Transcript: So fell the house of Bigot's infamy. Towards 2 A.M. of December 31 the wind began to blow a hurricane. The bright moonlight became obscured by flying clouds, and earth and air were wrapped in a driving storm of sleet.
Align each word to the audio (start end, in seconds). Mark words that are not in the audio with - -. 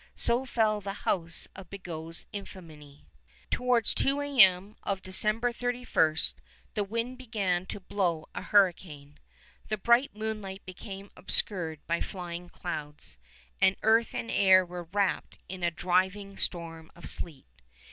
So 0.15 0.45
fell 0.45 0.81
the 0.81 0.93
house 1.05 1.47
of 1.55 1.69
Bigot's 1.69 2.25
infamy. 2.33 3.07
Towards 3.51 3.93
2 3.93 4.19
A.M. 4.21 4.75
of 4.81 5.03
December 5.03 5.51
31 5.51 6.15
the 6.73 6.83
wind 6.83 7.19
began 7.19 7.67
to 7.67 7.79
blow 7.79 8.25
a 8.33 8.41
hurricane. 8.41 9.19
The 9.67 9.77
bright 9.77 10.15
moonlight 10.15 10.65
became 10.65 11.11
obscured 11.15 11.85
by 11.85 12.01
flying 12.01 12.49
clouds, 12.49 13.19
and 13.61 13.75
earth 13.83 14.15
and 14.15 14.31
air 14.31 14.65
were 14.65 14.85
wrapped 14.91 15.37
in 15.47 15.61
a 15.61 15.69
driving 15.69 16.35
storm 16.35 16.89
of 16.95 17.07
sleet. 17.07 17.45